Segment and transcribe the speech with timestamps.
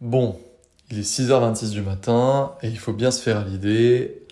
[0.00, 0.38] Bon,
[0.92, 4.22] il est 6h26 du matin et il faut bien se faire à l'idée.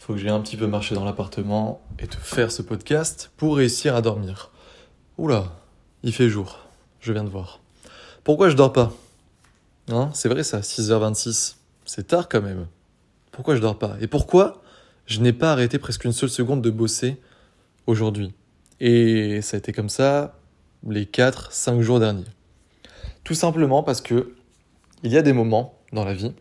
[0.00, 3.30] Il faut que j'ai un petit peu marché dans l'appartement et te faire ce podcast
[3.36, 4.50] pour réussir à dormir.
[5.16, 5.52] Oula,
[6.02, 6.58] il fait jour,
[6.98, 7.60] je viens de voir.
[8.24, 8.92] Pourquoi je dors pas?
[9.88, 11.58] Hein, C'est vrai ça, 6h26.
[11.84, 12.66] C'est tard quand même.
[13.30, 13.96] Pourquoi je dors pas?
[14.00, 14.62] Et pourquoi
[15.06, 17.20] je n'ai pas arrêté presque une seule seconde de bosser
[17.86, 18.34] aujourd'hui?
[18.80, 20.34] Et ça a été comme ça
[20.88, 22.24] les 4-5 jours derniers.
[23.22, 24.34] Tout simplement parce que
[25.04, 26.32] il y a des moments dans la vie,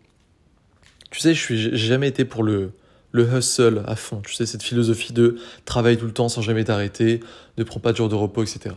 [1.11, 2.71] tu sais, je suis jamais été pour le,
[3.11, 4.21] le hustle à fond.
[4.25, 7.19] Tu sais, cette philosophie de travailler tout le temps sans jamais t'arrêter,
[7.57, 8.75] ne prends pas de jour de repos, etc.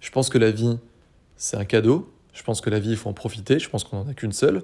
[0.00, 0.78] Je pense que la vie,
[1.36, 2.10] c'est un cadeau.
[2.32, 3.58] Je pense que la vie, il faut en profiter.
[3.58, 4.62] Je pense qu'on n'en a qu'une seule.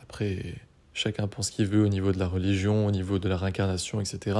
[0.00, 0.54] Après,
[0.94, 4.00] chacun pense ce qu'il veut au niveau de la religion, au niveau de la réincarnation,
[4.00, 4.38] etc.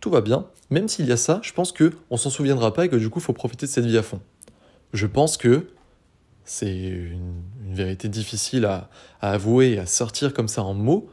[0.00, 0.46] Tout va bien.
[0.70, 3.08] Même s'il y a ça, je pense que on s'en souviendra pas et que du
[3.10, 4.20] coup, il faut profiter de cette vie à fond.
[4.92, 5.68] Je pense que
[6.46, 7.42] c'est une,
[7.74, 8.88] vérité difficile à,
[9.20, 11.10] à avouer et à sortir comme ça en mots,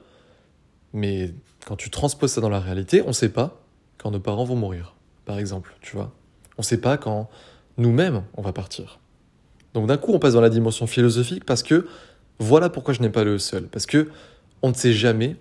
[0.93, 1.33] mais
[1.65, 3.61] quand tu transposes ça dans la réalité, on ne sait pas
[3.97, 4.95] quand nos parents vont mourir,
[5.25, 6.13] par exemple, tu vois.
[6.57, 7.29] On ne sait pas quand
[7.77, 8.99] nous-mêmes on va partir.
[9.73, 11.87] Donc d'un coup, on passe dans la dimension philosophique parce que
[12.39, 13.67] voilà pourquoi je n'ai pas le seul.
[13.67, 14.09] Parce que
[14.61, 15.35] on ne sait jamais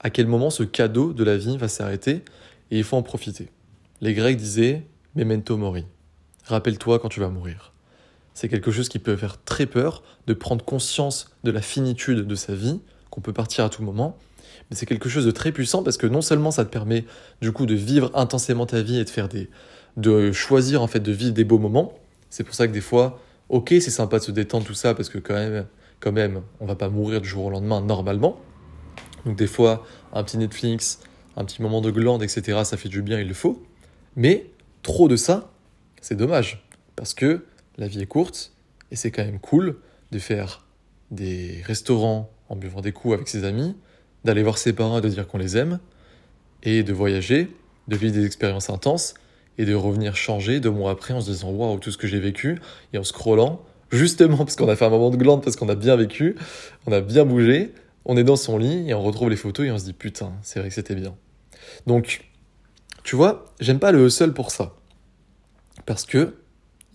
[0.00, 2.22] à quel moment ce cadeau de la vie va s'arrêter
[2.70, 3.48] et il faut en profiter.
[4.00, 5.84] Les Grecs disaient memento mori.
[6.44, 7.73] Rappelle-toi quand tu vas mourir.
[8.34, 12.34] C'est quelque chose qui peut faire très peur de prendre conscience de la finitude de
[12.34, 14.18] sa vie, qu'on peut partir à tout moment.
[14.70, 17.04] Mais c'est quelque chose de très puissant parce que non seulement ça te permet
[17.40, 19.48] du coup de vivre intensément ta vie et de faire des,
[19.96, 21.92] de choisir en fait de vivre des beaux moments.
[22.28, 25.08] C'est pour ça que des fois, ok, c'est sympa de se détendre tout ça parce
[25.08, 25.66] que quand même,
[26.00, 28.40] quand même, on va pas mourir du jour au lendemain normalement.
[29.24, 31.00] Donc des fois, un petit Netflix,
[31.36, 32.62] un petit moment de glande, etc.
[32.64, 33.62] Ça fait du bien, il le faut.
[34.16, 34.50] Mais
[34.82, 35.52] trop de ça,
[36.00, 37.44] c'est dommage parce que
[37.78, 38.52] la vie est courte
[38.90, 39.76] et c'est quand même cool
[40.12, 40.64] de faire
[41.10, 43.76] des restaurants en buvant des coups avec ses amis,
[44.24, 45.80] d'aller voir ses parents et de dire qu'on les aime,
[46.62, 47.50] et de voyager,
[47.88, 49.14] de vivre des expériences intenses,
[49.58, 52.20] et de revenir changer deux mois après en se disant waouh, tout ce que j'ai
[52.20, 52.60] vécu,
[52.92, 55.74] et en scrollant, justement parce qu'on a fait un moment de glande, parce qu'on a
[55.74, 56.36] bien vécu,
[56.86, 57.72] on a bien bougé,
[58.04, 60.32] on est dans son lit, et on retrouve les photos, et on se dit putain,
[60.42, 61.16] c'est vrai que c'était bien.
[61.86, 62.24] Donc,
[63.02, 64.74] tu vois, j'aime pas le seul pour ça.
[65.86, 66.34] Parce que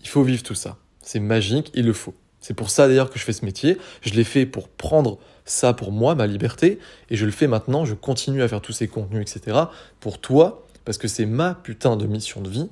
[0.00, 0.76] il faut vivre tout ça.
[1.02, 2.14] C'est magique, il le faut.
[2.40, 3.76] C'est pour ça d'ailleurs que je fais ce métier.
[4.00, 6.78] Je l'ai fait pour prendre ça pour moi, ma liberté,
[7.10, 9.56] et je le fais maintenant, je continue à faire tous ces contenus, etc.
[9.98, 12.68] pour toi, parce que c'est ma putain de mission de vie.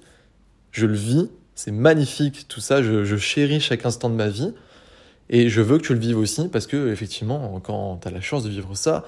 [0.71, 4.53] Je le vis, c'est magnifique tout ça, je, je, chéris chaque instant de ma vie,
[5.29, 8.21] et je veux que tu le vives aussi, parce que effectivement, quand tu as la
[8.21, 9.05] chance de vivre ça,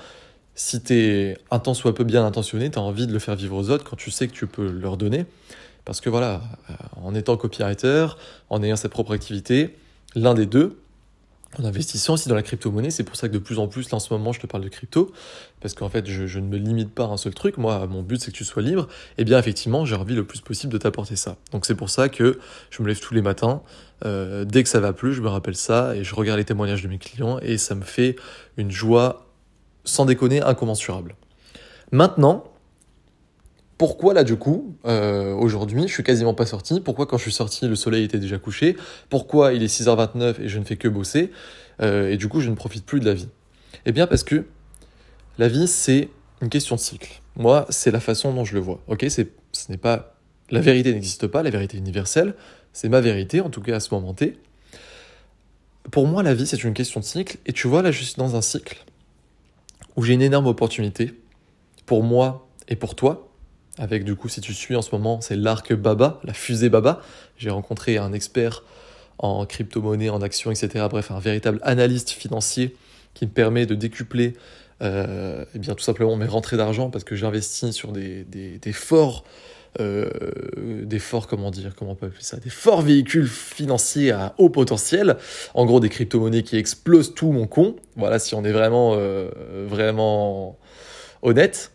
[0.54, 3.36] si tu es un temps soit peu bien intentionné, tu as envie de le faire
[3.36, 5.24] vivre aux autres quand tu sais que tu peux leur donner.
[5.84, 6.42] Parce que voilà,
[7.02, 8.06] en étant copywriter,
[8.48, 9.76] en ayant sa propre activité,
[10.14, 10.78] l'un des deux,
[11.58, 13.96] en investissant aussi dans la crypto-monnaie, c'est pour ça que de plus en plus, là
[13.96, 15.12] en ce moment, je te parle de crypto,
[15.60, 17.58] parce qu'en fait, je, ne me limite pas à un seul truc.
[17.58, 18.86] Moi, mon but, c'est que tu sois libre.
[19.18, 21.36] Et bien, effectivement, j'ai envie le plus possible de t'apporter ça.
[21.50, 22.38] Donc, c'est pour ça que
[22.70, 23.62] je me lève tous les matins.
[24.04, 26.82] Euh, dès que ça va plus, je me rappelle ça et je regarde les témoignages
[26.82, 28.16] de mes clients et ça me fait
[28.56, 29.26] une joie,
[29.84, 31.16] sans déconner, incommensurable.
[31.90, 32.44] Maintenant,
[33.80, 36.82] pourquoi là du coup, euh, aujourd'hui, je suis quasiment pas sorti?
[36.82, 38.76] Pourquoi quand je suis sorti, le soleil était déjà couché?
[39.08, 41.30] Pourquoi il est 6h29 et je ne fais que bosser?
[41.80, 43.28] Euh, Et du coup, je ne profite plus de la vie
[43.86, 44.44] Eh bien parce que
[45.38, 46.10] la vie, c'est
[46.42, 47.22] une question de cycle.
[47.36, 48.82] Moi, c'est la façon dont je le vois.
[48.86, 50.14] Ok, c'est, ce n'est pas
[50.50, 52.34] la vérité n'existe pas, la vérité universelle.
[52.74, 54.36] C'est ma vérité, en tout cas à ce moment T.
[55.90, 57.38] Pour moi, la vie, c'est une question de cycle.
[57.46, 58.84] Et tu vois, là, je suis dans un cycle
[59.96, 61.14] où j'ai une énorme opportunité
[61.86, 63.29] pour moi et pour toi
[63.80, 67.00] avec du coup, si tu suis en ce moment, c'est l'arc Baba, la fusée Baba.
[67.38, 68.62] J'ai rencontré un expert
[69.18, 70.86] en crypto-monnaie, en actions, etc.
[70.90, 72.76] Bref, un véritable analyste financier
[73.14, 74.34] qui me permet de décupler
[74.82, 79.24] euh, eh bien, tout simplement mes rentrées d'argent parce que j'investis sur des forts,
[79.80, 80.10] euh,
[80.84, 84.50] des forts, comment dire, comment on peut appeler ça, des forts véhicules financiers à haut
[84.50, 85.16] potentiel.
[85.54, 87.76] En gros, des crypto-monnaies qui explosent tout mon con.
[87.96, 89.30] Voilà, si on est vraiment, euh,
[89.66, 90.58] vraiment
[91.22, 91.72] honnête.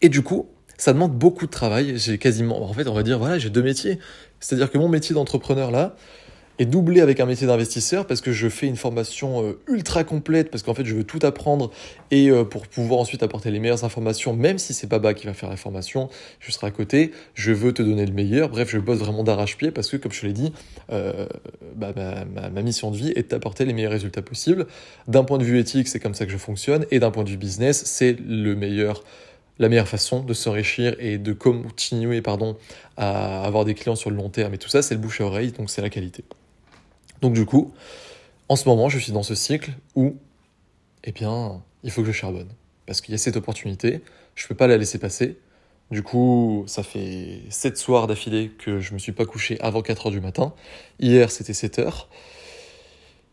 [0.00, 0.48] Et du coup,
[0.82, 1.96] ça demande beaucoup de travail.
[1.96, 4.00] J'ai quasiment, en fait, on va dire, voilà, j'ai deux métiers.
[4.40, 5.94] C'est-à-dire que mon métier d'entrepreneur là
[6.58, 10.50] est doublé avec un métier d'investisseur parce que je fais une formation euh, ultra complète
[10.50, 11.70] parce qu'en fait, je veux tout apprendre
[12.10, 15.34] et euh, pour pouvoir ensuite apporter les meilleures informations, même si c'est Baba qui va
[15.34, 16.08] faire la formation,
[16.40, 17.12] je serai à côté.
[17.34, 18.48] Je veux te donner le meilleur.
[18.48, 20.52] Bref, je bosse vraiment d'arrache-pied parce que, comme je te l'ai dit,
[20.90, 21.28] euh,
[21.76, 24.66] bah, ma, mission de vie est d'apporter les meilleurs résultats possibles.
[25.06, 27.30] D'un point de vue éthique, c'est comme ça que je fonctionne et d'un point de
[27.30, 29.04] vue business, c'est le meilleur
[29.62, 32.58] la meilleure façon de s'enrichir et de continuer pardon,
[32.96, 35.24] à avoir des clients sur le long terme et tout ça, c'est le bouche à
[35.24, 36.24] oreille, donc c'est la qualité.
[37.20, 37.72] Donc du coup,
[38.48, 40.16] en ce moment, je suis dans ce cycle où,
[41.04, 42.50] eh bien, il faut que je charbonne.
[42.86, 44.02] Parce qu'il y a cette opportunité,
[44.34, 45.38] je ne peux pas la laisser passer.
[45.92, 49.80] Du coup, ça fait 7 soirs d'affilée que je ne me suis pas couché avant
[49.80, 50.54] 4 heures du matin.
[50.98, 52.08] Hier, c'était 7 heures.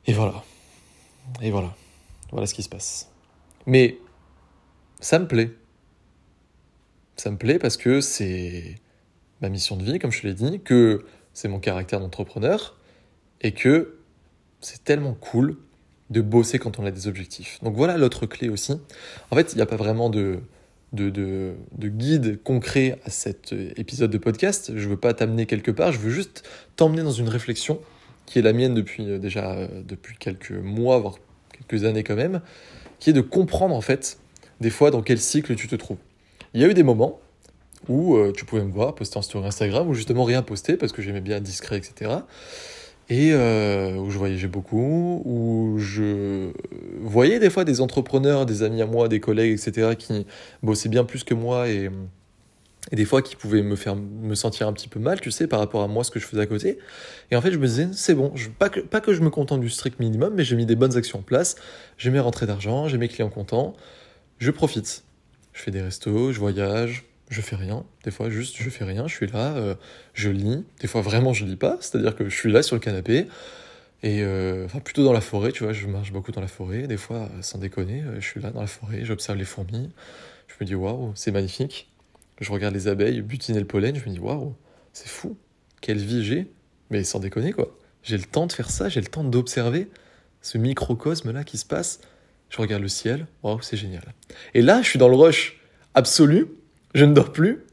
[0.05, 0.43] Et voilà.
[1.41, 1.75] Et voilà.
[2.31, 3.09] Voilà ce qui se passe.
[3.65, 3.97] Mais
[4.99, 5.49] ça me plaît.
[7.19, 8.75] Ça me plaît parce que c'est
[9.41, 12.77] ma mission de vie, comme je l'ai dit, que c'est mon caractère d'entrepreneur
[13.41, 13.97] et que
[14.61, 15.57] c'est tellement cool
[16.11, 17.59] de bosser quand on a des objectifs.
[17.61, 18.79] Donc voilà l'autre clé aussi.
[19.31, 20.39] En fait, il n'y a pas vraiment de,
[20.93, 24.71] de, de, de, guide concret à cet épisode de podcast.
[24.73, 27.81] Je ne veux pas t'amener quelque part, je veux juste t'emmener dans une réflexion
[28.27, 31.17] qui est la mienne depuis euh, déjà euh, depuis quelques mois, voire
[31.51, 32.39] quelques années quand même,
[32.99, 34.19] qui est de comprendre en fait
[34.61, 35.97] des fois dans quel cycle tu te trouves.
[36.53, 37.19] Il y a eu des moments
[37.87, 41.01] où euh, tu pouvais me voir poster story Instagram ou justement rien poster parce que
[41.01, 42.21] j'aimais bien discret, etc
[43.09, 46.51] et euh, où je voyageais beaucoup, où je
[47.01, 50.27] voyais des fois des entrepreneurs, des amis à moi, des collègues, etc., qui
[50.61, 51.89] bossaient bien plus que moi et,
[52.91, 55.59] des fois qui pouvaient me faire me sentir un petit peu mal, tu sais, par
[55.59, 56.79] rapport à moi, ce que je faisais à côté.
[57.29, 59.59] Et en fait, je me disais, c'est bon, pas, que, pas que je me contente
[59.59, 61.55] du strict minimum, mais j'ai mis des bonnes actions en place,
[61.97, 63.73] j'ai mes rentrées d'argent, j'ai mes clients contents,
[64.37, 65.03] je profite.
[65.59, 67.83] Je fais des restos, je voyage, je fais rien.
[68.05, 69.09] Des fois, juste, je fais rien.
[69.09, 69.75] Je suis là, euh,
[70.13, 70.63] je lis.
[70.79, 71.77] Des fois, vraiment, je lis pas.
[71.81, 73.27] C'est-à-dire que je suis là sur le canapé.
[74.01, 76.87] Et euh, enfin, plutôt dans la forêt, tu vois, je marche beaucoup dans la forêt.
[76.87, 79.89] Des fois, euh, sans déconner, je suis là dans la forêt, j'observe les fourmis.
[80.47, 81.91] Je me dis, waouh, c'est magnifique.
[82.39, 83.97] Je regarde les abeilles butiner le pollen.
[83.97, 84.55] Je me dis, waouh,
[84.93, 85.35] c'est fou.
[85.81, 86.49] Quelle vie j'ai.
[86.89, 87.77] Mais sans déconner, quoi.
[88.01, 89.89] J'ai le temps de faire ça, j'ai le temps d'observer
[90.41, 91.99] ce microcosme-là qui se passe.
[92.49, 93.27] Je regarde le ciel.
[93.43, 94.03] Waouh, c'est génial.
[94.53, 95.59] Et là, je suis dans le rush
[95.93, 96.47] absolu
[96.93, 97.65] je ne dors plus.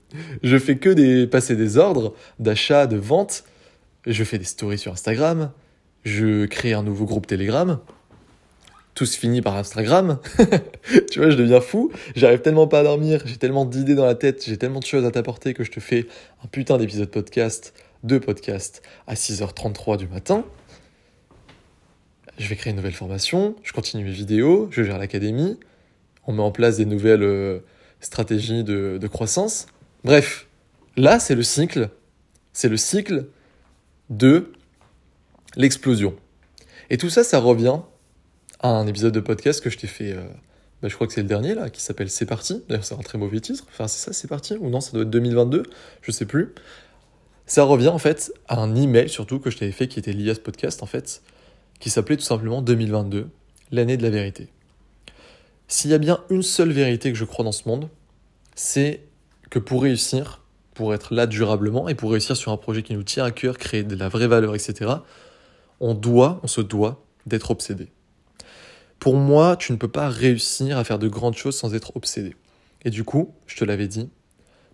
[0.42, 3.44] Je fais que des, passer des ordres d'achat, de vente.
[4.06, 5.52] Je fais des stories sur Instagram.
[6.04, 7.78] Je crée un nouveau groupe Telegram.
[8.94, 10.18] Tout se finit par Instagram.
[11.10, 11.90] tu vois, je deviens fou.
[12.14, 13.22] J'arrive tellement pas à dormir.
[13.26, 14.44] J'ai tellement d'idées dans la tête.
[14.46, 16.06] J'ai tellement de choses à t'apporter que je te fais
[16.44, 17.74] un putain d'épisode podcast,
[18.04, 20.44] deux podcasts à 6h33 du matin.
[22.38, 23.56] Je vais créer une nouvelle formation.
[23.62, 24.68] Je continue mes vidéos.
[24.70, 25.58] Je gère l'académie.
[26.26, 27.22] On met en place des nouvelles.
[27.22, 27.60] Euh,
[28.00, 29.66] stratégie de, croissance.
[30.04, 30.46] Bref,
[30.96, 31.90] là, c'est le cycle.
[32.52, 33.26] C'est le cycle
[34.10, 34.52] de
[35.56, 36.14] l'explosion.
[36.90, 37.80] Et tout ça, ça revient
[38.60, 40.24] à un épisode de podcast que je t'ai fait, euh,
[40.80, 42.62] bah, je crois que c'est le dernier là, qui s'appelle C'est parti.
[42.68, 43.64] D'ailleurs, c'est un très mauvais titre.
[43.68, 45.64] Enfin, c'est ça, C'est parti Ou non, ça doit être 2022
[46.02, 46.54] Je sais plus.
[47.46, 50.30] Ça revient en fait à un email surtout que je t'avais fait qui était lié
[50.30, 51.22] à ce podcast en fait,
[51.80, 53.28] qui s'appelait tout simplement 2022,
[53.70, 54.48] l'année de la vérité.
[55.68, 57.88] S'il y a bien une seule vérité que je crois dans ce monde,
[58.54, 59.02] c'est
[59.50, 60.42] que pour réussir,
[60.74, 63.58] pour être là durablement et pour réussir sur un projet qui nous tient à cœur,
[63.58, 64.92] créer de la vraie valeur, etc.,
[65.80, 67.88] on doit, on se doit d'être obsédé.
[68.98, 72.34] Pour moi, tu ne peux pas réussir à faire de grandes choses sans être obsédé.
[72.84, 74.08] Et du coup, je te l'avais dit,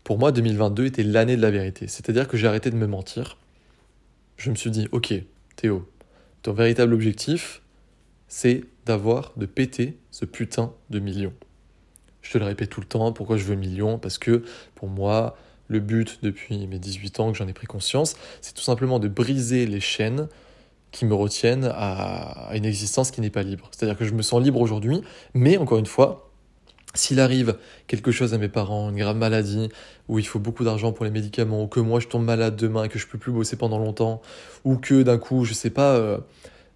[0.05, 1.87] pour moi, 2022 était l'année de la vérité.
[1.89, 3.39] C'est-à-dire que j'ai arrêté de me mentir.
[4.37, 5.15] Je me suis dit, ok,
[5.57, 5.89] Théo,
[6.43, 7.63] ton véritable objectif,
[8.29, 11.33] c'est d'avoir, de péter ce putain de million.
[12.23, 13.99] Je te le répète tout le temps, pourquoi je veux million?
[13.99, 14.43] Parce que
[14.75, 15.37] pour moi,
[15.69, 19.09] le but depuis mes 18 ans que j'en ai pris conscience, c'est tout simplement de
[19.09, 20.29] briser les chaînes
[20.91, 23.71] qui me retiennent à une existence qui n'est pas libre.
[23.73, 25.01] C'est-à-dire que je me sens libre aujourd'hui,
[25.35, 26.32] mais encore une fois,
[26.95, 27.57] s'il arrive
[27.87, 29.69] quelque chose à mes parents, une grave maladie,
[30.09, 32.85] où il faut beaucoup d'argent pour les médicaments, ou que moi je tombe malade demain
[32.85, 34.21] et que je peux plus bosser pendant longtemps,
[34.65, 36.19] ou que d'un coup, je sais pas, euh,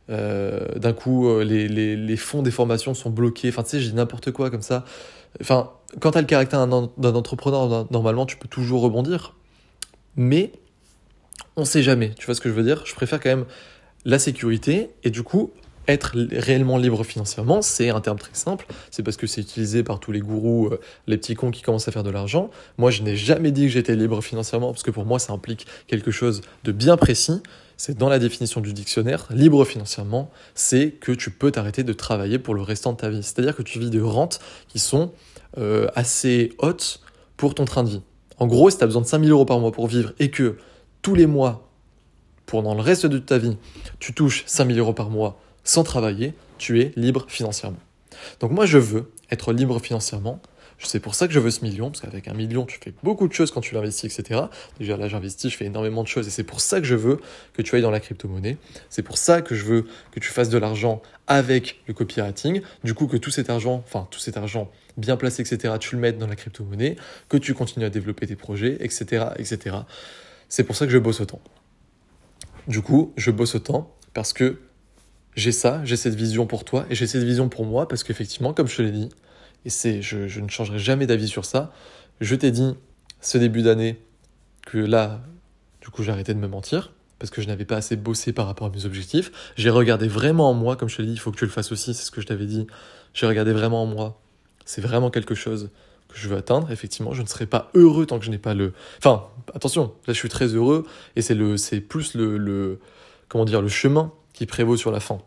[0.08, 3.48] euh, d'un coup, euh, les, fonds des formations sont bloqués.
[3.48, 4.84] Enfin, tu sais, j'ai n'importe quoi comme ça.
[5.40, 5.70] Enfin,
[6.00, 9.34] quand tu as le caractère d'un entrepreneur, normalement, tu peux toujours rebondir.
[10.16, 10.52] Mais
[11.56, 12.14] on sait jamais.
[12.18, 12.82] Tu vois ce que je veux dire?
[12.86, 13.44] Je préfère quand même
[14.04, 14.90] la sécurité.
[15.04, 15.50] Et du coup,
[15.88, 18.66] être réellement libre financièrement, c'est un terme très simple.
[18.90, 21.88] C'est parce que c'est utilisé par tous les gourous, euh, les petits cons qui commencent
[21.88, 22.50] à faire de l'argent.
[22.78, 25.66] Moi, je n'ai jamais dit que j'étais libre financièrement, parce que pour moi, ça implique
[25.86, 27.40] quelque chose de bien précis
[27.76, 32.38] c'est dans la définition du dictionnaire, libre financièrement, c'est que tu peux t'arrêter de travailler
[32.38, 33.22] pour le restant de ta vie.
[33.22, 35.12] C'est-à-dire que tu vis de rentes qui sont
[35.58, 37.00] euh, assez hautes
[37.36, 38.02] pour ton train de vie.
[38.38, 40.56] En gros, si tu as besoin de 5000 euros par mois pour vivre et que
[41.02, 41.68] tous les mois,
[42.46, 43.56] pendant le reste de ta vie,
[43.98, 47.78] tu touches 5000 euros par mois sans travailler, tu es libre financièrement.
[48.40, 50.40] Donc moi, je veux être libre financièrement
[50.78, 53.26] c'est pour ça que je veux ce million, parce qu'avec un million, tu fais beaucoup
[53.28, 54.42] de choses quand tu l'investis, etc.
[54.78, 57.20] Déjà là, j'investis, je fais énormément de choses, et c'est pour ça que je veux
[57.54, 58.58] que tu ailles dans la crypto-monnaie.
[58.90, 62.60] C'est pour ça que je veux que tu fasses de l'argent avec le copywriting.
[62.84, 66.00] Du coup, que tout cet argent, enfin tout cet argent bien placé, etc., tu le
[66.00, 66.96] mettes dans la crypto-monnaie,
[67.28, 69.76] que tu continues à développer tes projets, etc., etc.
[70.48, 71.40] C'est pour ça que je bosse autant.
[72.68, 74.58] Du coup, je bosse autant parce que
[75.36, 78.52] j'ai ça, j'ai cette vision pour toi et j'ai cette vision pour moi parce qu'effectivement,
[78.54, 79.10] comme je te l'ai dit,
[79.64, 81.72] et c'est, je, ne changerai jamais d'avis sur ça,
[82.20, 82.74] je t'ai dit
[83.20, 84.00] ce début d'année
[84.66, 85.20] que là,
[85.82, 88.46] du coup, j'ai arrêté de me mentir parce que je n'avais pas assez bossé par
[88.46, 89.52] rapport à mes objectifs.
[89.56, 91.50] J'ai regardé vraiment en moi, comme je te l'ai dit, il faut que tu le
[91.50, 92.66] fasses aussi, c'est ce que je t'avais dit.
[93.14, 94.20] J'ai regardé vraiment en moi.
[94.64, 95.70] C'est vraiment quelque chose
[96.08, 96.70] que je veux atteindre.
[96.70, 98.72] Effectivement, je ne serai pas heureux tant que je n'ai pas le.
[98.98, 100.84] Enfin, attention, là je suis très heureux
[101.16, 102.80] et c'est le, c'est plus le,
[103.28, 105.18] comment dire, le chemin qui prévaut sur la fin.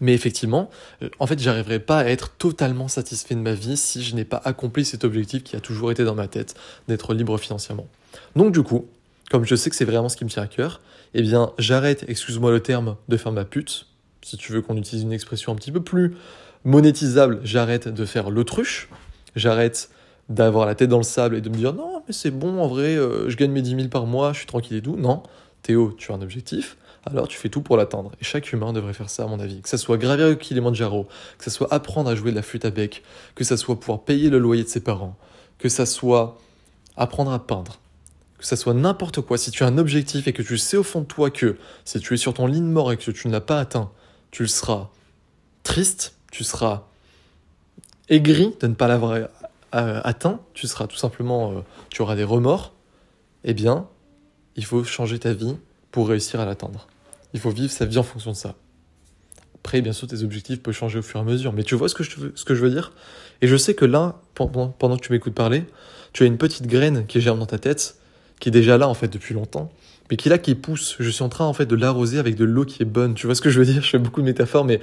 [0.00, 0.70] Mais effectivement,
[1.02, 4.24] euh, en fait, j'arriverai pas à être totalement satisfait de ma vie si je n'ai
[4.24, 6.54] pas accompli cet objectif qui a toujours été dans ma tête,
[6.88, 7.86] d'être libre financièrement.
[8.34, 8.86] Donc du coup,
[9.30, 10.80] comme je sais que c'est vraiment ce qui me tient à cœur,
[11.14, 13.86] eh bien, j'arrête, excuse-moi le terme, de faire ma pute.
[14.22, 16.16] Si tu veux qu'on utilise une expression un petit peu plus
[16.64, 18.88] monétisable, j'arrête de faire l'autruche.
[19.36, 19.90] J'arrête
[20.28, 22.66] d'avoir la tête dans le sable et de me dire non, mais c'est bon, en
[22.66, 24.96] vrai, euh, je gagne mes 10 000 par mois, je suis tranquille et tout.
[24.96, 25.22] Non,
[25.62, 28.12] Théo, tu as un objectif, alors tu fais tout pour l'atteindre.
[28.20, 29.60] Et chaque humain devrait faire ça, à mon avis.
[29.60, 31.06] Que ça soit gravir le Kilimanjaro,
[31.38, 33.02] que ça soit apprendre à jouer de la flûte à bec,
[33.34, 35.16] que ça soit pouvoir payer le loyer de ses parents,
[35.58, 36.38] que ça soit
[36.96, 37.78] apprendre à peindre,
[38.38, 39.36] que ça soit n'importe quoi.
[39.36, 42.00] Si tu as un objectif et que tu sais au fond de toi que si
[42.00, 43.90] tu es sur ton lit de mort et que tu ne l'as pas atteint,
[44.30, 44.88] tu le seras
[45.62, 46.84] triste, tu seras
[48.08, 52.24] aigri de ne pas l'avoir euh, atteint, tu seras tout simplement, euh, tu auras des
[52.24, 52.72] remords,
[53.44, 53.88] eh bien,
[54.56, 55.56] il faut changer ta vie
[55.90, 56.86] pour réussir à l'atteindre.
[57.34, 58.54] Il faut vivre sa vie en fonction de ça.
[59.56, 61.52] Après, bien sûr, tes objectifs peuvent changer au fur et à mesure.
[61.52, 62.92] Mais tu vois ce que je, ce que je veux dire?
[63.42, 65.64] Et je sais que là, pendant, pendant que tu m'écoutes parler,
[66.12, 67.96] tu as une petite graine qui germe dans ta tête,
[68.40, 69.72] qui est déjà là, en fait, depuis longtemps,
[70.10, 70.96] mais qui est là, qui pousse.
[71.00, 73.14] Je suis en train, en fait, de l'arroser avec de l'eau qui est bonne.
[73.14, 73.82] Tu vois ce que je veux dire?
[73.82, 74.80] Je fais beaucoup de métaphores, mais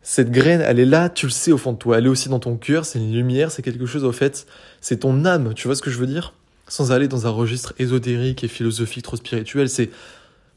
[0.00, 1.98] cette graine, elle est là, tu le sais au fond de toi.
[1.98, 4.46] Elle est aussi dans ton cœur, c'est une lumière, c'est quelque chose, au fait,
[4.80, 5.54] c'est ton âme.
[5.54, 6.34] Tu vois ce que je veux dire?
[6.68, 9.90] Sans aller dans un registre ésotérique et philosophique trop spirituel, c'est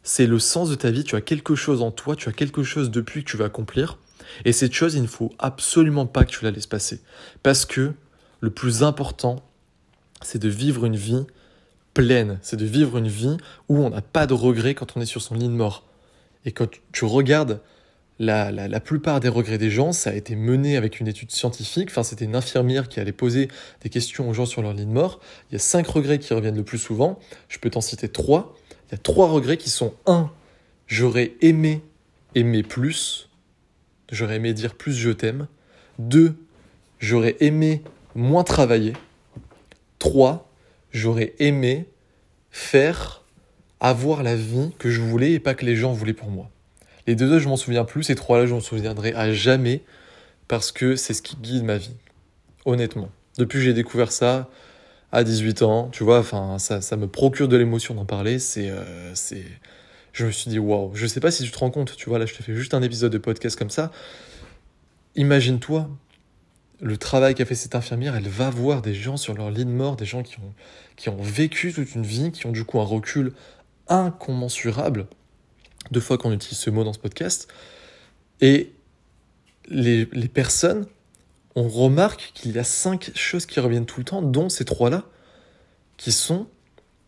[0.08, 2.64] c'est le sens de ta vie, tu as quelque chose en toi, tu as quelque
[2.64, 4.00] chose depuis que tu vas accomplir,
[4.46, 7.02] et cette chose, il ne faut absolument pas que tu la laisses passer.
[7.44, 7.92] Parce que
[8.40, 9.44] le plus important,
[10.22, 11.26] c'est de vivre une vie
[11.94, 13.36] pleine, c'est de vivre une vie
[13.68, 15.84] où on n'a pas de regrets quand on est sur son lit de mort.
[16.46, 17.60] Et quand tu regardes
[18.18, 21.90] la, la, plupart des regrets des gens, ça a été mené avec une étude scientifique.
[21.92, 23.50] Enfin, c'était une infirmière qui allait poser
[23.82, 25.20] des questions aux gens sur leur lit de mort.
[25.50, 27.20] Il y a cinq regrets qui reviennent le plus souvent.
[27.50, 28.56] Je peux t'en citer trois.
[28.88, 30.32] Il y a trois regrets qui sont un,
[30.88, 31.82] j'aurais aimé
[32.36, 33.30] aimer plus,
[34.12, 35.48] j'aurais aimé dire plus je t'aime.
[36.00, 36.36] Deux,
[37.00, 37.82] j'aurais aimé
[38.16, 38.94] moins travailler.
[40.00, 40.50] Trois,
[40.92, 41.88] j'aurais aimé
[42.52, 43.24] faire,
[43.80, 46.50] avoir la vie que je voulais et pas que les gens voulaient pour moi.
[47.08, 48.04] Les deux autres, je m'en souviens plus.
[48.04, 49.82] Ces trois-là, je m'en souviendrai à jamais
[50.48, 51.96] parce que c'est ce qui guide ma vie.
[52.66, 53.10] Honnêtement.
[53.38, 54.50] Depuis que j'ai découvert ça,
[55.12, 58.70] à 18 ans, tu vois, enfin, ça, ça me procure de l'émotion d'en parler, c'est,
[58.70, 59.46] euh, c'est,
[60.14, 62.20] je me suis dit, waouh, je sais pas si tu te rends compte, tu vois,
[62.20, 63.92] là, je te fais juste un épisode de podcast comme ça.
[65.16, 65.90] Imagine-toi
[66.80, 69.72] le travail qu'a fait cette infirmière, elle va voir des gens sur leur lit de
[69.72, 70.54] mort, des gens qui ont,
[70.96, 73.34] qui ont vécu toute une vie, qui ont du coup un recul
[73.88, 75.08] incommensurable.
[75.92, 77.48] Deux fois qu'on utilise ce mot dans ce podcast.
[78.42, 78.74] Et
[79.70, 80.86] les, les personnes
[81.58, 85.06] on remarque qu'il y a cinq choses qui reviennent tout le temps, dont ces trois-là,
[85.98, 86.48] qui sont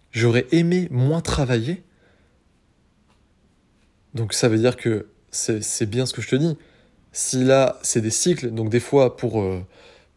[0.10, 1.84] j'aurais aimé moins travailler.
[4.16, 6.58] Donc ça veut dire que c'est bien ce que je te dis.
[7.12, 9.64] Si là, c'est des cycles, donc des fois pour, euh,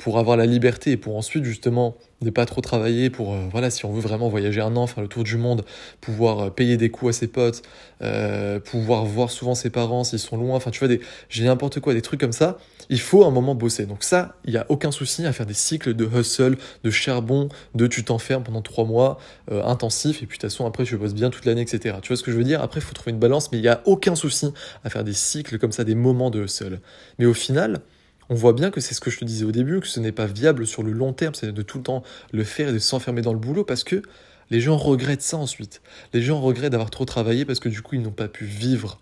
[0.02, 3.70] pour avoir la liberté et pour ensuite justement ne pas trop travailler pour, euh, voilà,
[3.70, 5.64] si on veut vraiment voyager un an, faire le tour du monde,
[6.00, 7.62] pouvoir euh, payer des coups à ses potes,
[8.02, 11.78] euh, pouvoir voir souvent ses parents s'ils sont loin, enfin tu vois, des, j'ai n'importe
[11.78, 13.86] quoi, des trucs comme ça, il faut un moment bosser.
[13.86, 17.48] Donc ça, il n'y a aucun souci à faire des cycles de hustle, de charbon,
[17.76, 19.18] de tu t'enfermes pendant trois mois
[19.52, 21.98] euh, intensifs, et puis de toute façon après tu bosses bien toute l'année, etc.
[22.02, 22.60] Tu vois ce que je veux dire?
[22.60, 25.12] Après, il faut trouver une balance, mais il n'y a aucun souci à faire des
[25.12, 26.80] cycles comme ça, des moments de hustle.
[27.20, 27.82] Mais au final,
[28.28, 30.12] on voit bien que c'est ce que je te disais au début, que ce n'est
[30.12, 32.02] pas viable sur le long terme, c'est de tout le temps
[32.32, 34.02] le faire et de s'enfermer dans le boulot parce que
[34.50, 35.82] les gens regrettent ça ensuite.
[36.12, 39.00] Les gens regrettent d'avoir trop travaillé parce que du coup ils n'ont pas pu vivre,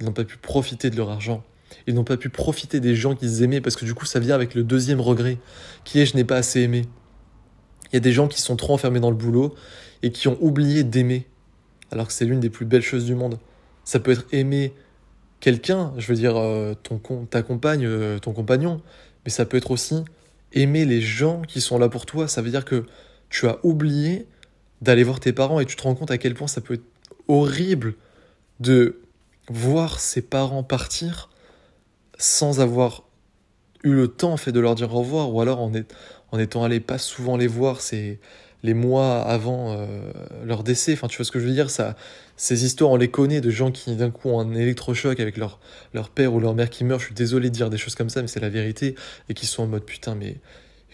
[0.00, 1.42] ils n'ont pas pu profiter de leur argent,
[1.86, 4.34] ils n'ont pas pu profiter des gens qu'ils aimaient parce que du coup ça vient
[4.34, 5.38] avec le deuxième regret
[5.84, 6.82] qui est je n'ai pas assez aimé.
[7.92, 9.54] Il y a des gens qui sont trop enfermés dans le boulot
[10.02, 11.26] et qui ont oublié d'aimer
[11.90, 13.38] alors que c'est l'une des plus belles choses du monde.
[13.84, 14.72] Ça peut être aimer
[15.44, 18.80] quelqu'un, je veux dire euh, ton, ta compagne, euh, ton compagnon,
[19.26, 20.02] mais ça peut être aussi
[20.54, 22.28] aimer les gens qui sont là pour toi.
[22.28, 22.86] Ça veut dire que
[23.28, 24.26] tu as oublié
[24.80, 26.86] d'aller voir tes parents et tu te rends compte à quel point ça peut être
[27.28, 27.94] horrible
[28.58, 29.02] de
[29.50, 31.28] voir ses parents partir
[32.16, 33.02] sans avoir
[33.82, 36.96] eu le temps fait de leur dire au revoir ou alors en étant allé pas
[36.96, 38.18] souvent les voir c'est
[38.64, 39.86] les mois avant euh,
[40.42, 40.94] leur décès.
[40.94, 41.94] Enfin, tu vois ce que je veux dire ça,
[42.36, 45.60] Ces histoires, on les connaît de gens qui d'un coup ont un électrochoc avec leur,
[45.92, 46.98] leur père ou leur mère qui meurt.
[47.00, 48.94] Je suis désolé de dire des choses comme ça, mais c'est la vérité.
[49.28, 50.38] Et qui sont en mode putain, mais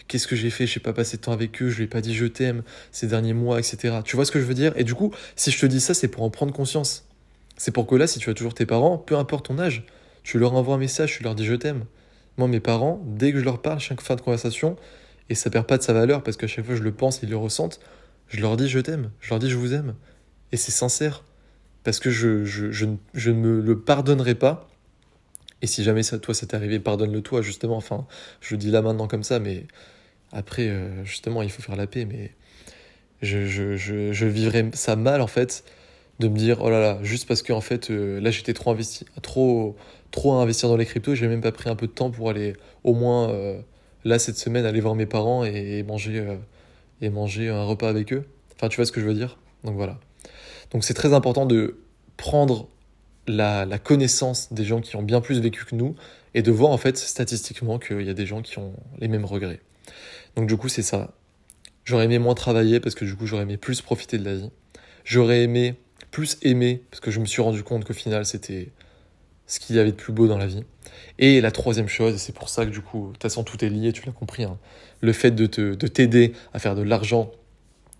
[0.09, 0.67] qu'est-ce que j'ai fait?
[0.67, 2.63] Je n'ai pas passé de temps avec eux, je lui ai pas dit je t'aime
[2.91, 3.99] ces derniers mois, etc.
[4.03, 4.73] Tu vois ce que je veux dire?
[4.75, 7.07] Et du coup, si je te dis ça, c'est pour en prendre conscience.
[7.55, 9.85] C'est pour que là, si tu as toujours tes parents, peu importe ton âge,
[10.23, 11.85] tu leur envoies un message, tu leur dis je t'aime.
[12.37, 14.75] Moi, mes parents, dès que je leur parle, chaque fin de conversation,
[15.31, 17.29] et ça perd pas de sa valeur parce qu'à chaque fois je le pense, ils
[17.29, 17.79] le ressentent,
[18.27, 19.95] je leur dis je t'aime, je leur dis je vous aime.
[20.51, 21.23] Et c'est sincère.
[21.83, 24.67] Parce que je, je, je, je, ne me le pardonnerai pas.
[25.61, 27.77] Et si jamais ça, toi ça t'est arrivé, pardonne-le toi, justement.
[27.77, 28.05] Enfin,
[28.41, 29.65] je le dis là maintenant comme ça, mais
[30.31, 32.05] après, euh, justement, il faut faire la paix.
[32.05, 32.31] Mais
[33.21, 35.63] je, je, je, je vivrais ça mal, en fait,
[36.19, 38.71] de me dire, oh là là, juste parce que, en fait, euh, là j'étais trop
[38.71, 39.75] investi, trop,
[40.11, 42.29] trop à investir dans les cryptos, j'ai même pas pris un peu de temps pour
[42.29, 43.29] aller au moins.
[43.31, 43.61] Euh,
[44.03, 46.35] là cette semaine aller voir mes parents et, manger euh,
[47.01, 48.25] et manger un repas avec eux.
[48.55, 49.37] Enfin, tu vois ce que je veux dire?
[49.63, 49.99] Donc voilà.
[50.71, 51.79] Donc c'est très important de
[52.17, 52.67] prendre
[53.27, 55.95] la, la, connaissance des gens qui ont bien plus vécu que nous
[56.33, 59.25] et de voir en fait statistiquement qu'il y a des gens qui ont les mêmes
[59.25, 59.59] regrets.
[60.35, 61.13] Donc du coup c'est ça.
[61.83, 64.49] J'aurais aimé moins travailler parce que du coup j'aurais aimé plus profiter de la vie.
[65.03, 65.75] J'aurais aimé
[66.11, 68.69] plus aimer parce que je me suis rendu compte qu'au final c'était
[69.47, 70.63] ce qu'il y avait de plus beau dans la vie.
[71.19, 73.63] Et la troisième chose, et c'est pour ça que du coup, de toute façon tout
[73.63, 74.57] est lié, tu l'as compris, hein,
[75.01, 77.31] le fait de t'aider de à faire de l'argent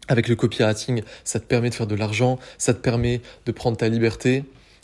[0.08, 3.78] avec le copywriting, ça te permet de faire de l'argent, ça te permet de prendre
[3.78, 4.44] ta liberté,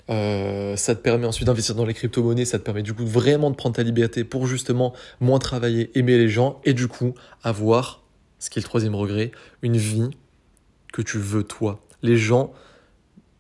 [0.10, 3.52] euh, ça te permet ensuite d'investir dans les crypto-monnaies, ça te permet du coup vraiment
[3.52, 8.04] de prendre ta liberté pour justement moins travailler, aimer les gens et du coup avoir,
[8.40, 9.32] ce qui est le troisième regret,
[9.62, 10.10] une vie
[10.94, 11.84] que tu veux toi.
[12.04, 12.54] Les gens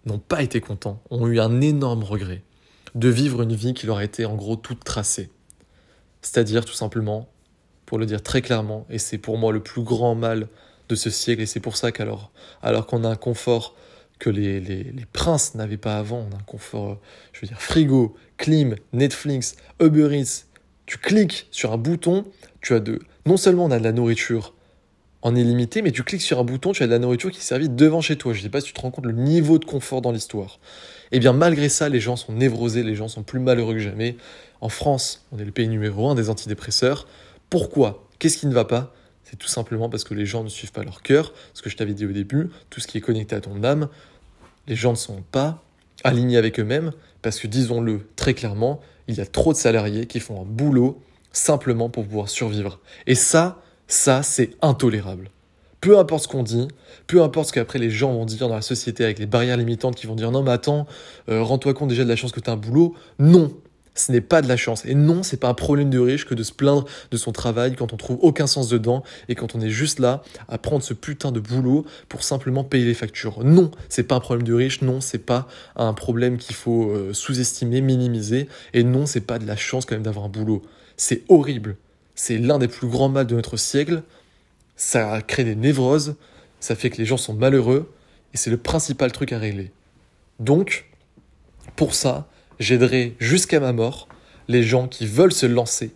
[0.06, 2.42] n'ont pas été contents, ont eu un énorme regret
[2.96, 5.30] de vivre une vie qui leur a été en gros toute tracée.
[6.22, 7.30] C'est-à-dire tout simplement,
[7.86, 10.48] pour le dire très clairement, et c'est pour moi le plus grand mal
[10.90, 13.76] de ce siècle, et c'est pour ça qu'alors alors, qu'on a un confort
[14.20, 17.00] que les, les, princes n'avaient pas avant, on a un confort,
[17.34, 20.46] je veux dire, frigo, clim, Netflix, Uber Eats,
[20.88, 22.26] tu cliques sur un bouton,
[22.62, 23.00] tu as de...
[23.28, 24.56] Non seulement on a de la nourriture
[25.22, 27.42] en illimité, mais tu cliques sur un bouton, tu as de la nourriture qui est
[27.42, 28.34] servie devant chez toi.
[28.34, 30.60] Je ne sais pas si tu te rends compte le niveau de confort dans l'histoire.
[31.12, 34.18] Eh bien malgré ça, les gens sont névrosés, les gens sont plus malheureux que jamais.
[34.62, 37.08] En France, on est le pays numéro un des antidépresseurs.
[37.50, 38.08] Pourquoi?
[38.20, 38.94] Qu'est-ce qui ne va pas?
[39.24, 41.76] C'est tout simplement parce que les gens ne suivent pas leur cœur, ce que je
[41.76, 43.90] t'avais dit au début, tout ce qui est connecté à ton âme.
[44.68, 45.64] Les gens ne sont pas
[46.04, 50.20] alignés avec eux-mêmes, parce que disons-le très clairement, il y a trop de salariés qui
[50.20, 51.02] font un boulot
[51.32, 52.80] simplement pour pouvoir survivre.
[53.06, 55.30] Et ça, ça, c'est intolérable.
[55.80, 56.68] Peu importe ce qu'on dit,
[57.06, 59.96] peu importe ce qu'après les gens vont dire dans la société avec les barrières limitantes
[59.96, 60.88] qui vont dire non mais attends,
[61.30, 62.96] euh, rends-toi compte déjà de la chance que tu as un boulot.
[63.20, 63.54] Non,
[63.94, 64.86] ce n'est pas de la chance.
[64.86, 67.76] Et non, c'est pas un problème de riche que de se plaindre de son travail
[67.76, 70.94] quand on trouve aucun sens dedans et quand on est juste là à prendre ce
[70.94, 73.44] putain de boulot pour simplement payer les factures.
[73.44, 74.82] Non, c'est pas un problème de riche.
[74.82, 78.48] Non, c'est pas un problème qu'il faut euh, sous-estimer, minimiser.
[78.74, 80.64] Et non, c'est pas de la chance quand même d'avoir un boulot.
[80.96, 81.78] C'est horrible.
[82.18, 84.02] C'est l'un des plus grands mal de notre siècle
[84.78, 86.16] ça crée des névroses,
[86.62, 87.92] ça fait que les gens sont malheureux,
[88.34, 89.72] et c'est le principal truc à régler.
[90.40, 90.86] Donc,
[91.76, 94.08] pour ça, j'aiderai jusqu'à ma mort
[94.48, 95.92] les gens qui veulent se lancer.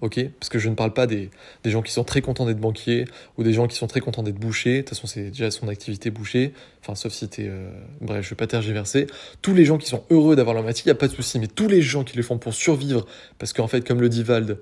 [0.00, 0.20] Ok?
[0.38, 1.30] Parce que je ne parle pas des,
[1.64, 4.22] des gens qui sont très contents d'être banquiers ou des gens qui sont très contents
[4.22, 4.76] d'être bouchers.
[4.76, 6.52] De toute façon, c'est déjà son activité boucher.
[6.80, 7.46] Enfin, sauf si t'es.
[7.48, 7.68] Euh...
[8.00, 9.08] Bref, je vais pas tergiverser.
[9.42, 11.40] Tous les gens qui sont heureux d'avoir leur métier, il n'y a pas de souci.
[11.40, 13.06] Mais tous les gens qui le font pour survivre,
[13.38, 14.58] parce qu'en fait, comme le dit Vald,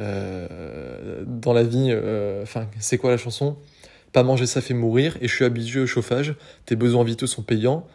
[0.00, 3.56] euh, dans la vie, euh, enfin, c'est quoi la chanson?
[4.12, 6.34] Pas manger ça fait mourir, et je suis habitué au chauffage,
[6.66, 7.86] tes besoins vitaux sont payants,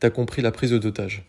[0.00, 1.24] t'as compris la prise d'otage.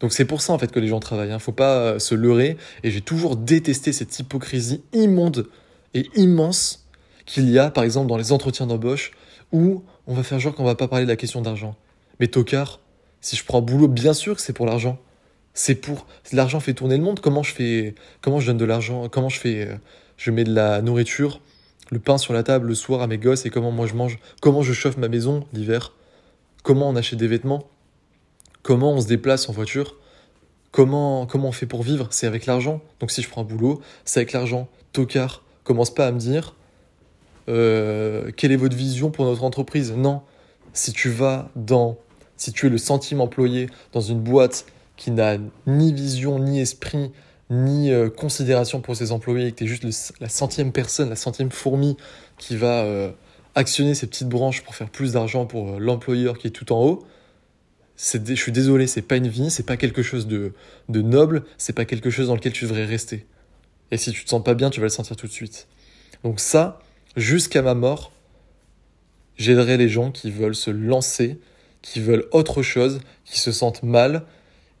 [0.00, 1.38] Donc c'est pour ça en fait que les gens travaillent, hein.
[1.38, 5.46] faut pas euh, se leurrer, et j'ai toujours détesté cette hypocrisie immonde
[5.94, 6.88] et immense
[7.24, 9.12] qu'il y a par exemple dans les entretiens d'embauche
[9.52, 11.76] où on va faire genre qu'on va pas parler de la question d'argent.
[12.18, 12.80] Mais tocard,
[13.20, 14.98] si je prends un boulot, bien sûr que c'est pour l'argent.
[15.54, 17.20] C'est pour l'argent fait tourner le monde.
[17.20, 19.74] Comment je fais Comment je donne de l'argent Comment je fais euh,
[20.16, 21.40] Je mets de la nourriture,
[21.90, 24.18] le pain sur la table le soir à mes gosses et comment moi je mange
[24.40, 25.92] Comment je chauffe ma maison l'hiver
[26.62, 27.68] Comment on achète des vêtements
[28.62, 29.96] Comment on se déplace en voiture
[30.70, 32.80] Comment comment on fait pour vivre C'est avec l'argent.
[33.00, 34.68] Donc si je prends un boulot, c'est avec l'argent.
[34.92, 36.54] Tocard, commence pas à me dire
[37.48, 39.92] euh, quelle est votre vision pour notre entreprise?
[39.92, 40.22] Non.
[40.72, 41.98] Si tu vas dans
[42.36, 44.64] si tu es le centime employé dans une boîte
[44.96, 47.10] qui n'a ni vision, ni esprit,
[47.50, 51.16] ni euh, considération pour ses employés, et que tu es juste la centième personne, la
[51.16, 51.96] centième fourmi
[52.38, 53.10] qui va euh,
[53.54, 56.82] actionner ses petites branches pour faire plus d'argent pour euh, l'employeur qui est tout en
[56.82, 57.06] haut,
[57.96, 60.54] je suis désolé, c'est pas une vie, c'est pas quelque chose de,
[60.88, 63.26] de noble, c'est pas quelque chose dans lequel tu devrais rester.
[63.90, 65.68] Et si tu te sens pas bien, tu vas le sentir tout de suite.
[66.24, 66.80] Donc ça,
[67.16, 68.10] jusqu'à ma mort,
[69.36, 71.38] J'aiderai les gens qui veulent se lancer,
[71.80, 74.24] qui veulent autre chose, qui se sentent mal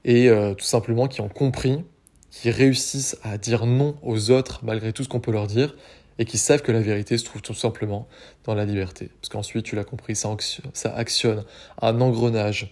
[0.04, 1.84] et euh, tout simplement qui ont compris,
[2.30, 5.74] qui réussissent à dire non aux autres malgré tout ce qu'on peut leur dire
[6.18, 8.06] et qui savent que la vérité se trouve tout simplement
[8.44, 9.10] dans la liberté.
[9.20, 11.44] Parce qu'ensuite, tu l'as compris, ça actionne
[11.80, 12.70] un engrenage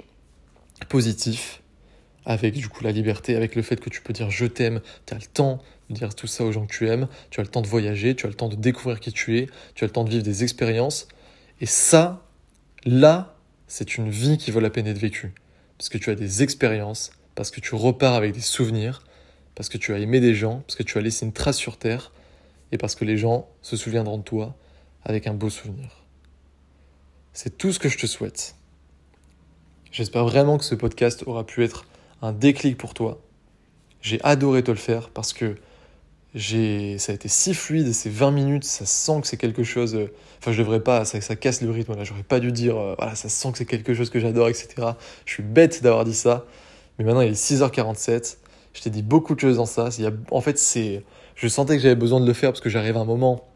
[0.88, 1.62] positif
[2.24, 5.14] avec du coup la liberté, avec le fait que tu peux dire je t'aime, tu
[5.14, 7.48] as le temps de dire tout ça aux gens que tu aimes, tu as le
[7.48, 9.92] temps de voyager, tu as le temps de découvrir qui tu es, tu as le
[9.92, 11.08] temps de vivre des expériences.
[11.60, 12.26] Et ça,
[12.84, 15.34] là, c'est une vie qui vaut la peine d'être vécue.
[15.78, 19.02] Parce que tu as des expériences, parce que tu repars avec des souvenirs,
[19.54, 21.76] parce que tu as aimé des gens, parce que tu as laissé une trace sur
[21.76, 22.12] Terre,
[22.72, 24.56] et parce que les gens se souviendront de toi
[25.04, 26.04] avec un beau souvenir.
[27.32, 28.54] C'est tout ce que je te souhaite.
[29.92, 31.86] J'espère vraiment que ce podcast aura pu être
[32.22, 33.20] un déclic pour toi.
[34.02, 35.56] J'ai adoré te le faire parce que
[36.34, 39.98] j'ai, ça a été si fluide, ces 20 minutes, ça sent que c'est quelque chose.
[40.38, 41.96] Enfin, je devrais pas, ça, ça casse le rythme.
[41.96, 44.48] Là, j'aurais pas dû dire, euh, voilà, ça sent que c'est quelque chose que j'adore,
[44.48, 44.68] etc.
[45.26, 46.46] Je suis bête d'avoir dit ça.
[47.00, 48.36] Mais maintenant, il est 6h47.
[48.74, 49.88] Je t'ai dit beaucoup de choses dans ça.
[50.30, 51.02] En fait, c'est,
[51.34, 53.48] je sentais que j'avais besoin de le faire parce que j'arrive à un moment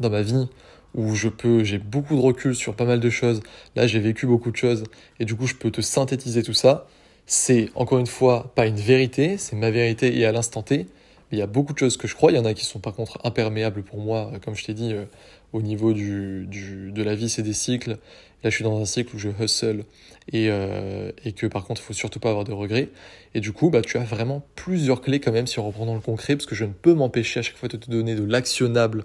[0.00, 0.48] dans ma vie
[0.94, 3.42] où je peux, j'ai beaucoup de recul sur pas mal de choses.
[3.76, 4.84] Là, j'ai vécu beaucoup de choses
[5.20, 6.86] et du coup, je peux te synthétiser tout ça.
[7.26, 10.78] C'est encore une fois pas une vérité, c'est ma vérité et à l'instant T.
[10.78, 12.32] Mais il y a beaucoup de choses que je crois.
[12.32, 14.94] Il y en a qui sont par contre imperméables pour moi, comme je t'ai dit,
[14.94, 15.04] euh,
[15.52, 17.98] au niveau du, de la vie, c'est des cycles.
[18.44, 19.84] Là, je suis dans un cycle où je hustle
[20.32, 22.88] et, euh, que par contre, il faut surtout pas avoir de regrets.
[23.34, 25.94] Et du coup, bah, tu as vraiment plusieurs clés quand même si on reprend dans
[25.94, 28.24] le concret, parce que je ne peux m'empêcher à chaque fois de te donner de
[28.24, 29.04] l'actionnable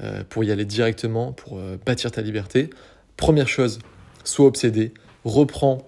[0.00, 2.70] euh, pour y aller directement, pour euh, bâtir ta liberté.
[3.16, 3.78] Première chose,
[4.24, 4.92] sois obsédé,
[5.24, 5.86] reprends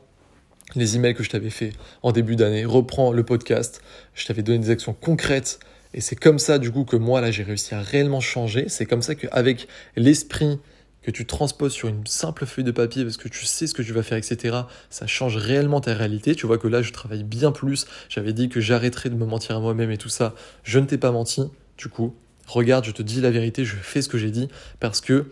[0.74, 1.72] les emails que je t'avais fait
[2.02, 3.82] en début d'année, reprends le podcast,
[4.14, 5.58] je t'avais donné des actions concrètes
[5.94, 8.86] et c'est comme ça du coup que moi là j'ai réussi à réellement changer, c'est
[8.86, 10.58] comme ça qu'avec l'esprit
[11.06, 13.82] que tu transposes sur une simple feuille de papier parce que tu sais ce que
[13.82, 14.56] tu vas faire, etc.,
[14.90, 16.34] ça change réellement ta réalité.
[16.34, 17.86] Tu vois que là, je travaille bien plus.
[18.08, 20.34] J'avais dit que j'arrêterais de me mentir à moi-même et tout ça.
[20.64, 21.42] Je ne t'ai pas menti.
[21.78, 22.16] Du coup,
[22.48, 24.48] regarde, je te dis la vérité, je fais ce que j'ai dit
[24.80, 25.26] parce que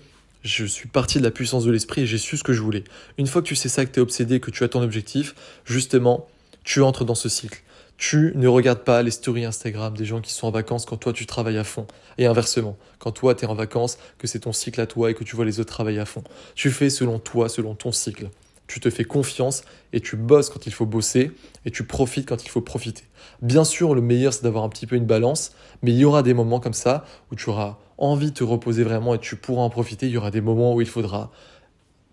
[0.44, 2.84] je suis parti de la puissance de l'esprit et j'ai su ce que je voulais.
[3.18, 5.34] Une fois que tu sais ça, que tu es obsédé, que tu as ton objectif,
[5.64, 6.28] justement,
[6.62, 7.63] tu entres dans ce cycle.
[7.96, 11.12] Tu ne regardes pas les stories Instagram des gens qui sont en vacances quand toi
[11.12, 11.86] tu travailles à fond.
[12.18, 15.14] Et inversement, quand toi tu es en vacances, que c'est ton cycle à toi et
[15.14, 16.24] que tu vois les autres travailler à fond.
[16.54, 18.30] Tu fais selon toi, selon ton cycle.
[18.66, 21.32] Tu te fais confiance et tu bosses quand il faut bosser
[21.64, 23.04] et tu profites quand il faut profiter.
[23.42, 25.52] Bien sûr, le meilleur, c'est d'avoir un petit peu une balance,
[25.82, 28.82] mais il y aura des moments comme ça où tu auras envie de te reposer
[28.82, 30.06] vraiment et tu pourras en profiter.
[30.06, 31.30] Il y aura des moments où il faudra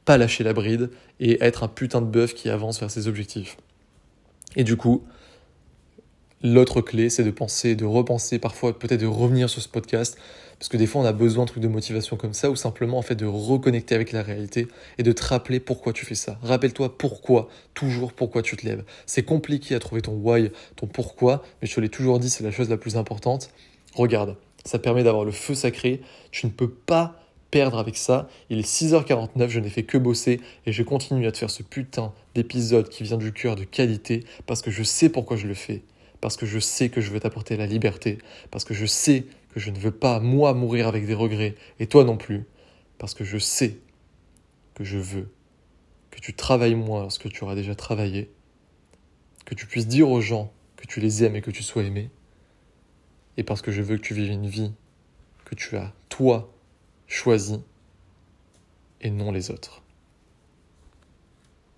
[0.06, 0.90] pas lâcher la bride
[1.20, 3.58] et être un putain de bœuf qui avance vers ses objectifs.
[4.56, 5.06] Et du coup,
[6.44, 10.18] L'autre clé, c'est de penser, de repenser, parfois peut-être de revenir sur ce podcast,
[10.58, 12.98] parce que des fois on a besoin de trucs de motivation comme ça, ou simplement
[12.98, 16.40] en fait de reconnecter avec la réalité et de te rappeler pourquoi tu fais ça.
[16.42, 18.84] Rappelle-toi pourquoi, toujours pourquoi tu te lèves.
[19.06, 22.44] C'est compliqué à trouver ton why, ton pourquoi, mais je te l'ai toujours dit, c'est
[22.44, 23.52] la chose la plus importante.
[23.94, 26.02] Regarde, ça permet d'avoir le feu sacré,
[26.32, 28.30] tu ne peux pas perdre avec ça.
[28.50, 31.62] Il est 6h49, je n'ai fait que bosser et je continue à te faire ce
[31.62, 35.54] putain d'épisode qui vient du cœur de qualité parce que je sais pourquoi je le
[35.54, 35.84] fais
[36.22, 38.20] parce que je sais que je veux t'apporter la liberté,
[38.52, 41.88] parce que je sais que je ne veux pas, moi, mourir avec des regrets, et
[41.88, 42.46] toi non plus,
[43.00, 43.80] parce que je sais
[44.76, 45.30] que je veux
[46.12, 48.32] que tu travailles moins lorsque tu auras déjà travaillé,
[49.46, 52.12] que tu puisses dire aux gens que tu les aimes et que tu sois aimé,
[53.38, 54.72] et parce que je veux que tu vives une vie
[55.46, 56.54] que tu as, toi,
[57.08, 57.62] choisie,
[59.02, 59.81] et non les autres.